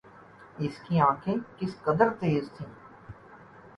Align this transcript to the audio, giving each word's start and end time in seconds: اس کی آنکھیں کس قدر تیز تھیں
اس 0.59 0.79
کی 0.85 0.99
آنکھیں 1.01 1.35
کس 1.57 1.75
قدر 1.83 2.09
تیز 2.19 2.49
تھیں 2.57 2.67